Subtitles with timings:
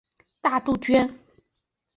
[0.41, 1.13] 大杜鹃。